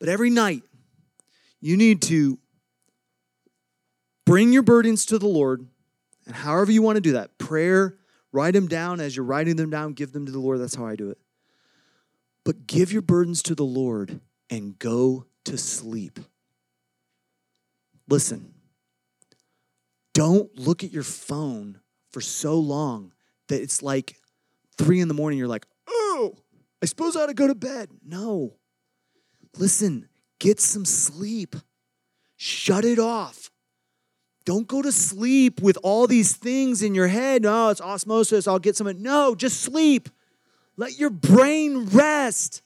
[0.00, 0.62] But every night,
[1.62, 2.38] you need to
[4.26, 5.66] bring your burdens to the Lord,
[6.26, 7.96] and however you want to do that, prayer,
[8.32, 10.58] Write them down as you're writing them down, give them to the Lord.
[10.58, 11.18] That's how I do it.
[12.44, 16.18] But give your burdens to the Lord and go to sleep.
[18.08, 18.54] Listen,
[20.14, 23.12] don't look at your phone for so long
[23.48, 24.16] that it's like
[24.76, 25.38] three in the morning.
[25.38, 26.34] You're like, oh,
[26.82, 27.90] I suppose I ought to go to bed.
[28.04, 28.54] No.
[29.58, 30.08] Listen,
[30.42, 31.54] get some sleep.
[32.36, 33.52] Shut it off.
[34.44, 37.46] Don't go to sleep with all these things in your head.
[37.46, 38.48] Oh, it's osmosis.
[38.48, 38.90] I'll get some.
[39.00, 40.08] No, just sleep.
[40.76, 42.62] Let your brain rest.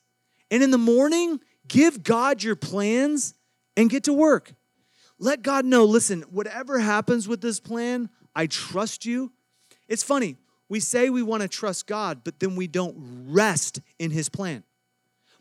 [0.51, 3.35] And in the morning, give God your plans
[3.77, 4.55] and get to work.
[5.19, 9.33] Let God know listen, whatever happens with this plan, I trust you.
[9.87, 10.37] It's funny.
[10.71, 14.65] We say we want to trust God, but then we don't rest in his plan.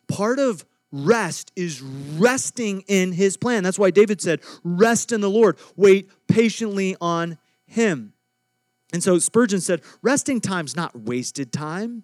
[0.09, 3.63] Part of rest is resting in his plan.
[3.63, 8.13] That's why David said, Rest in the Lord, wait patiently on him.
[8.93, 12.03] And so Spurgeon said, Resting time's not wasted time.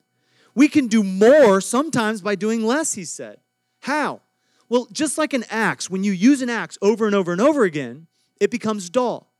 [0.53, 3.37] We can do more sometimes by doing less, he said.
[3.81, 4.21] How?
[4.67, 7.63] Well, just like an axe, when you use an axe over and over and over
[7.63, 8.07] again,
[8.39, 9.31] it becomes dull.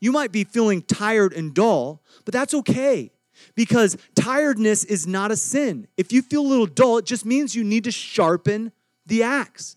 [0.00, 3.12] You might be feeling tired and dull, but that's okay
[3.54, 5.88] because tiredness is not a sin.
[5.96, 8.72] If you feel a little dull, it just means you need to sharpen
[9.06, 9.76] the axe.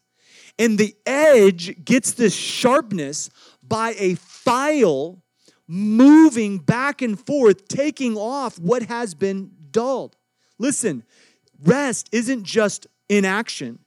[0.57, 3.29] And the edge gets this sharpness
[3.63, 5.21] by a file
[5.67, 10.15] moving back and forth, taking off what has been dulled.
[10.57, 11.03] Listen,
[11.63, 13.79] rest isn't just inaction,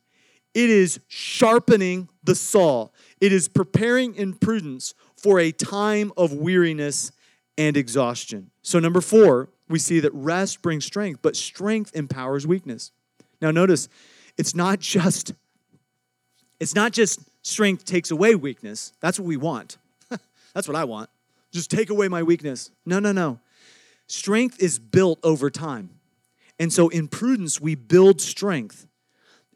[0.54, 2.88] it is sharpening the saw,
[3.20, 7.12] it is preparing in prudence for a time of weariness
[7.58, 8.50] and exhaustion.
[8.62, 12.92] So, number four, we see that rest brings strength, but strength empowers weakness.
[13.40, 13.88] Now, notice
[14.38, 15.32] it's not just
[16.60, 18.92] it's not just strength takes away weakness.
[19.00, 19.78] That's what we want.
[20.54, 21.10] That's what I want.
[21.50, 22.70] Just take away my weakness.
[22.86, 23.40] No, no, no.
[24.06, 25.90] Strength is built over time.
[26.58, 28.86] And so in prudence, we build strength.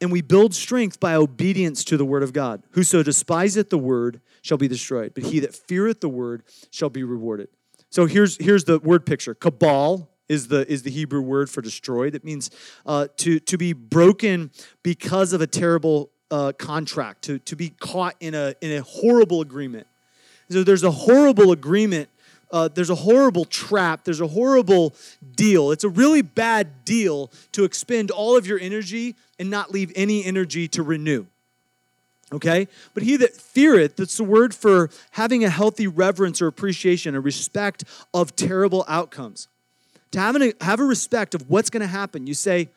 [0.00, 2.62] And we build strength by obedience to the word of God.
[2.72, 7.02] Whoso despiseth the word shall be destroyed, but he that feareth the word shall be
[7.02, 7.48] rewarded.
[7.88, 9.34] So here's, here's the word picture.
[9.34, 12.14] Cabal is the is the Hebrew word for destroyed.
[12.14, 12.50] It means
[12.84, 14.50] uh, to to be broken
[14.82, 19.40] because of a terrible uh, contract, to to be caught in a in a horrible
[19.40, 19.86] agreement.
[20.50, 22.08] So there's a horrible agreement.
[22.52, 24.04] Uh, there's a horrible trap.
[24.04, 24.94] There's a horrible
[25.34, 25.72] deal.
[25.72, 30.24] It's a really bad deal to expend all of your energy and not leave any
[30.24, 31.26] energy to renew.
[32.32, 32.68] Okay?
[32.94, 37.20] But he that feareth, that's the word for having a healthy reverence or appreciation, a
[37.20, 37.82] respect
[38.14, 39.48] of terrible outcomes
[40.12, 42.26] to have, an, have a respect of what's going to happen.
[42.26, 42.68] You say,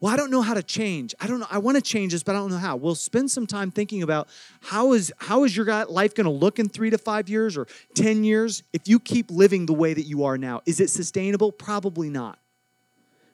[0.00, 1.14] well, I don't know how to change.
[1.20, 1.46] I don't know.
[1.50, 2.76] I want to change this, but I don't know how.
[2.76, 4.28] Well, spend some time thinking about
[4.62, 7.66] how is how is your life going to look in three to five years or
[7.94, 10.62] ten years if you keep living the way that you are now.
[10.64, 11.52] Is it sustainable?
[11.52, 12.38] Probably not.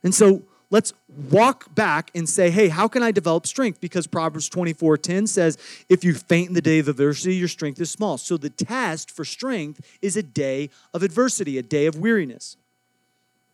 [0.02, 0.92] And so let's
[1.30, 3.80] walk back and say, hey, how can I develop strength?
[3.80, 7.80] Because Proverbs 24 10 says, if you faint in the day of adversity, your strength
[7.80, 8.18] is small.
[8.18, 12.56] So the test for strength is a day of adversity, a day of weariness.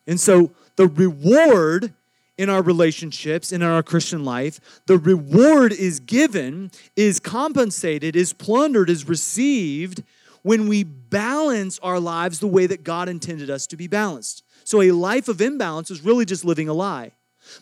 [0.07, 1.93] And so the reward
[2.39, 8.91] in our relationships, in our Christian life, the reward is given, is compensated, is plundered,
[8.91, 10.03] is received
[10.43, 14.43] when we balance our lives the way that God intended us to be balanced.
[14.65, 17.13] So a life of imbalance is really just living a lie.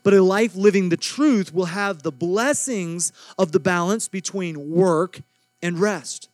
[0.03, 5.21] But a life living the truth will have the blessings of the balance between work
[5.63, 6.30] and rest.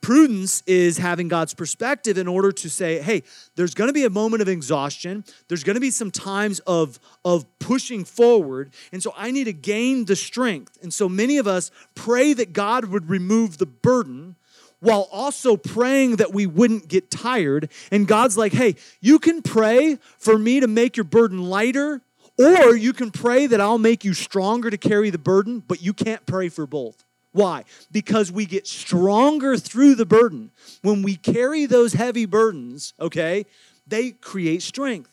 [0.00, 3.22] Prudence is having God's perspective in order to say, hey,
[3.54, 5.24] there's going to be a moment of exhaustion.
[5.48, 8.72] There's going to be some times of, of pushing forward.
[8.92, 10.78] And so I need to gain the strength.
[10.82, 14.36] And so many of us pray that God would remove the burden
[14.80, 17.70] while also praying that we wouldn't get tired.
[17.92, 22.00] And God's like, hey, you can pray for me to make your burden lighter,
[22.38, 25.92] or you can pray that I'll make you stronger to carry the burden, but you
[25.92, 27.04] can't pray for both.
[27.32, 27.64] Why?
[27.92, 30.50] Because we get stronger through the burden.
[30.82, 33.46] When we carry those heavy burdens, okay,
[33.86, 35.10] they create strength.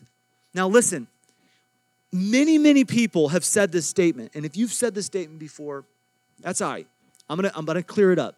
[0.53, 1.07] Now, listen,
[2.11, 4.31] many, many people have said this statement.
[4.33, 5.83] And if you've said this statement before,
[6.41, 6.87] that's all right.
[7.29, 8.35] I'm gonna, I'm gonna clear it up.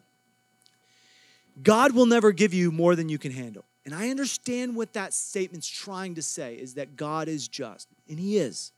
[1.62, 3.64] God will never give you more than you can handle.
[3.84, 8.18] And I understand what that statement's trying to say is that God is just, and
[8.18, 8.72] He is.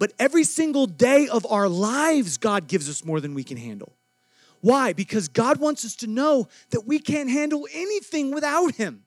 [0.00, 3.98] But every single day of our lives, God gives us more than we can handle.
[4.62, 4.94] Why?
[4.94, 9.04] Because God wants us to know that we can't handle anything without Him.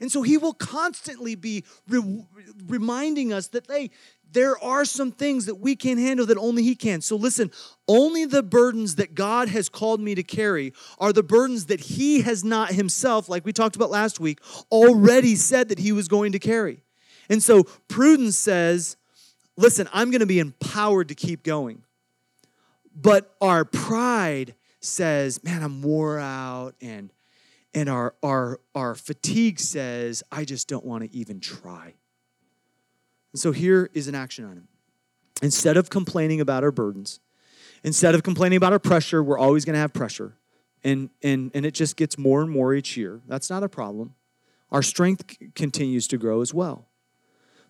[0.00, 2.26] And so He will constantly be re-
[2.66, 3.90] reminding us that, hey,
[4.32, 7.02] there are some things that we can't handle that only He can.
[7.02, 7.52] So listen,
[7.86, 12.22] only the burdens that God has called me to carry are the burdens that He
[12.22, 14.40] has not Himself, like we talked about last week,
[14.72, 16.82] already said that He was going to carry.
[17.28, 18.96] And so prudence says,
[19.56, 21.82] listen, I'm going to be empowered to keep going.
[22.94, 27.12] But our pride says, man, I'm wore out and
[27.74, 31.94] and our our our fatigue says, I just don't want to even try.
[33.32, 34.68] And so here is an action item.
[35.42, 37.20] Instead of complaining about our burdens,
[37.84, 40.38] instead of complaining about our pressure, we're always going to have pressure.
[40.82, 43.20] And, and, and it just gets more and more each year.
[43.26, 44.14] That's not a problem.
[44.70, 46.85] Our strength c- continues to grow as well.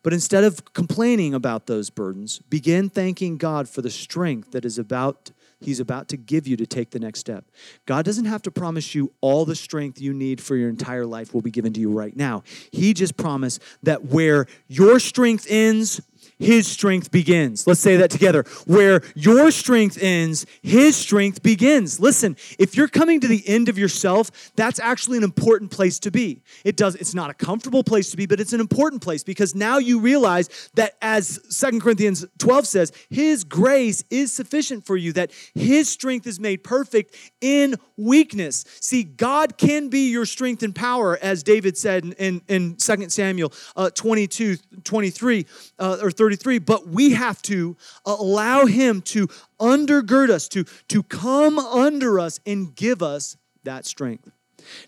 [0.03, 4.79] But instead of complaining about those burdens, begin thanking God for the strength that is
[4.79, 7.45] about he's about to give you to take the next step.
[7.87, 11.33] God doesn't have to promise you all the strength you need for your entire life
[11.33, 12.43] will be given to you right now.
[12.71, 16.01] He just promised that where your strength ends,
[16.39, 17.67] his strength begins.
[17.67, 18.45] Let's say that together.
[18.67, 21.99] Where your strength ends, his strength begins.
[21.99, 26.11] Listen, if you're coming to the end of yourself, that's actually an important place to
[26.11, 26.43] be.
[26.65, 29.55] It does it's not a comfortable place to be, but it's an important place because
[29.55, 35.13] now you realize that as Second Corinthians 12 says, his grace is sufficient for you
[35.15, 38.65] that his strength is made perfect in weakness.
[38.81, 43.09] See, God can be your strength and power as David said in in, in 2
[43.09, 45.47] Samuel uh, 22 23
[45.79, 49.29] uh, or 33, but we have to allow him to
[49.61, 54.31] undergird us, to, to come under us and give us that strength.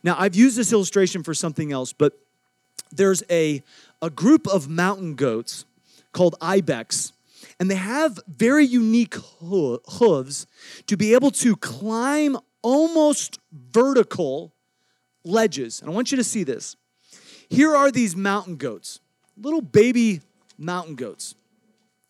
[0.02, 2.18] Now, I've used this illustration for something else, but
[2.90, 3.62] there's a,
[4.02, 5.64] a group of mountain goats
[6.12, 7.12] called ibex,
[7.60, 10.46] and they have very unique ho- hooves
[10.86, 14.52] to be able to climb almost vertical
[15.24, 15.80] ledges.
[15.80, 16.76] And I want you to see this.
[17.48, 19.00] Here are these mountain goats,
[19.36, 20.20] little baby
[20.58, 21.34] mountain goats.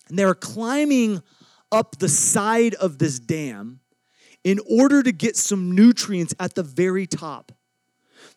[0.08, 1.22] And they're climbing
[1.70, 3.80] up the side of this dam
[4.42, 7.52] in order to get some nutrients at the very top.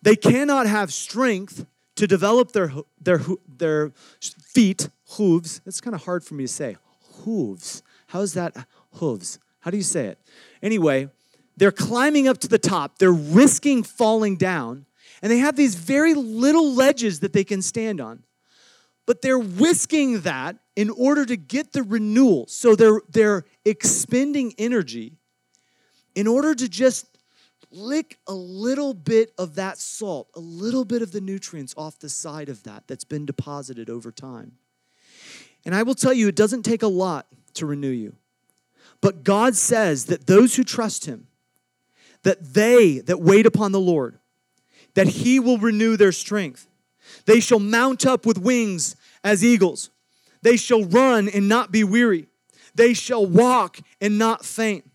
[0.01, 5.61] They cannot have strength to develop their, their, their feet, hooves.
[5.63, 6.77] That's kind of hard for me to say.
[7.23, 7.83] Hooves.
[8.07, 8.55] How's that?
[8.93, 9.39] Hooves.
[9.59, 10.19] How do you say it?
[10.61, 11.09] Anyway,
[11.55, 12.97] they're climbing up to the top.
[12.97, 14.85] They're risking falling down.
[15.21, 18.23] And they have these very little ledges that they can stand on.
[19.05, 22.47] But they're whisking that in order to get the renewal.
[22.47, 25.17] So they're, they're expending energy
[26.15, 27.07] in order to just
[27.71, 32.09] lick a little bit of that salt, a little bit of the nutrients off the
[32.09, 34.53] side of that that's been deposited over time.
[35.65, 38.15] And I will tell you, it doesn't take a lot to renew you.
[38.99, 41.27] But God says that those who trust Him,
[42.23, 44.19] that they that wait upon the Lord,
[44.93, 46.67] that He will renew their strength.
[47.25, 49.89] They shall mount up with wings as eagles.
[50.41, 52.27] They shall run and not be weary.
[52.75, 54.89] They shall walk and not faint.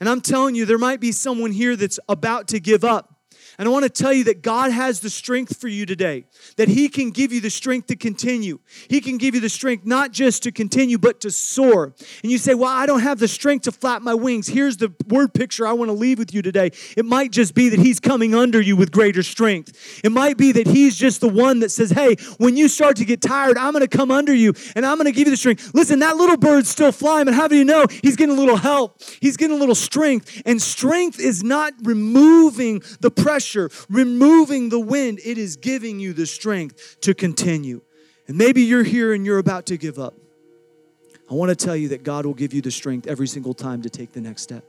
[0.00, 3.17] And I'm telling you, there might be someone here that's about to give up.
[3.58, 6.68] And I want to tell you that God has the strength for you today, that
[6.68, 8.60] He can give you the strength to continue.
[8.88, 11.92] He can give you the strength not just to continue, but to soar.
[12.22, 14.46] And you say, Well, I don't have the strength to flap my wings.
[14.46, 16.70] Here's the word picture I want to leave with you today.
[16.96, 20.00] It might just be that He's coming under you with greater strength.
[20.04, 23.04] It might be that He's just the one that says, Hey, when you start to
[23.04, 25.36] get tired, I'm going to come under you and I'm going to give you the
[25.36, 25.74] strength.
[25.74, 27.86] Listen, that little bird's still flying, but how do you know?
[28.02, 30.42] He's getting a little help, He's getting a little strength.
[30.46, 36.12] And strength is not removing the pressure pressure, removing the wind, it is giving you
[36.12, 37.80] the strength to continue.
[38.26, 40.14] And maybe you're here and you're about to give up.
[41.30, 43.82] I want to tell you that God will give you the strength every single time
[43.82, 44.64] to take the next step.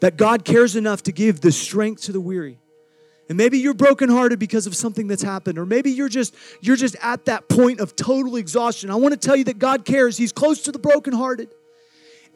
[0.00, 2.58] That God cares enough to give the strength to the weary.
[3.28, 6.94] And maybe you're brokenhearted because of something that's happened, or maybe you're just you're just
[7.02, 8.88] at that point of total exhaustion.
[8.88, 10.16] I want to tell you that God cares.
[10.16, 11.48] He's close to the brokenhearted.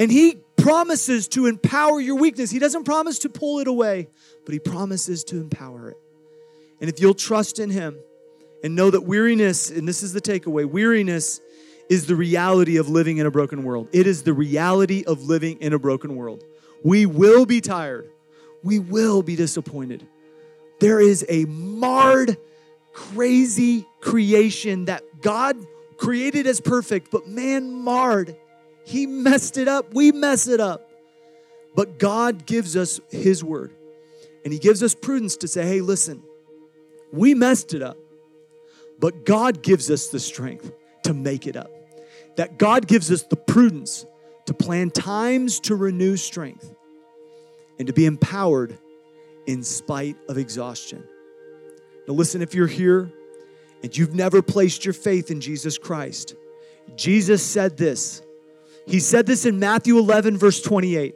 [0.00, 2.50] And He promises to empower your weakness.
[2.50, 4.08] He doesn't promise to pull it away,
[4.44, 5.96] but He promises to empower it.
[6.80, 7.98] And if you'll trust in Him
[8.62, 11.40] and know that weariness, and this is the takeaway weariness
[11.88, 13.88] is the reality of living in a broken world.
[13.92, 16.44] It is the reality of living in a broken world.
[16.84, 18.08] We will be tired,
[18.62, 20.06] we will be disappointed.
[20.78, 22.38] There is a marred,
[22.92, 25.56] crazy creation that God
[25.98, 28.34] created as perfect, but man marred.
[28.90, 29.94] He messed it up.
[29.94, 30.90] We mess it up.
[31.76, 33.72] But God gives us His word.
[34.44, 36.22] And He gives us prudence to say, hey, listen,
[37.12, 37.96] We messed it up.
[38.98, 40.72] But God gives us the strength
[41.04, 41.70] to make it up.
[42.36, 44.06] That God gives us the prudence
[44.46, 46.72] to plan times to renew strength
[47.78, 48.78] and to be empowered
[49.46, 51.04] in spite of exhaustion.
[52.06, 53.10] Now, listen, if you're here
[53.82, 56.34] and you've never placed your faith in Jesus Christ,
[56.96, 58.22] Jesus said this.
[58.86, 61.14] He said this in Matthew 11, verse 28.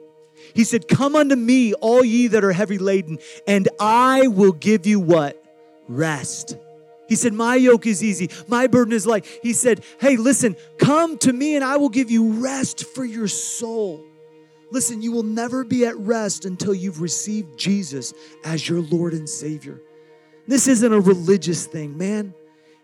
[0.53, 4.85] He said, Come unto me, all ye that are heavy laden, and I will give
[4.85, 5.41] you what?
[5.87, 6.57] Rest.
[7.07, 9.25] He said, My yoke is easy, my burden is light.
[9.41, 13.27] He said, Hey, listen, come to me, and I will give you rest for your
[13.27, 14.03] soul.
[14.71, 18.13] Listen, you will never be at rest until you've received Jesus
[18.43, 19.81] as your Lord and Savior.
[20.47, 22.33] This isn't a religious thing, man.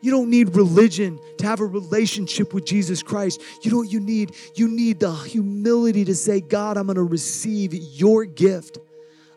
[0.02, 3.42] You don't need religion to have a relationship with Jesus Christ.
[3.62, 4.36] You know what you need?
[4.56, 8.80] You need the humility to say, God, I'm going to receive your gift.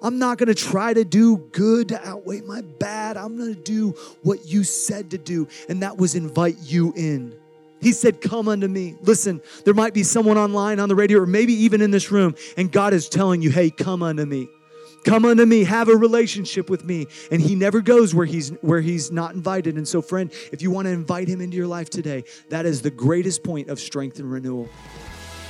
[0.03, 3.17] I'm not going to try to do good to outweigh my bad.
[3.17, 3.93] I'm going to do
[4.23, 7.35] what you said to do, and that was invite you in.
[7.81, 8.97] He said, Come unto me.
[9.03, 12.35] Listen, there might be someone online on the radio or maybe even in this room,
[12.57, 14.49] and God is telling you, Hey, come unto me.
[15.05, 17.07] Come unto me, have a relationship with me.
[17.31, 19.77] And he never goes where he's where he's not invited.
[19.77, 22.83] And so, friend, if you want to invite him into your life today, that is
[22.83, 24.69] the greatest point of strength and renewal.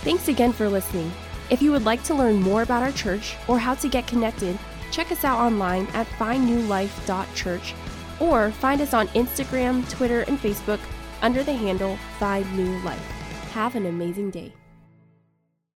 [0.02, 1.10] Thanks again for listening.
[1.50, 4.58] If you would like to learn more about our church or how to get connected,
[4.90, 7.74] check us out online at findnewlife.church
[8.20, 10.80] or find us on Instagram, Twitter, and Facebook
[11.22, 12.98] under the handle Find New Life.
[13.52, 14.52] Have an amazing day.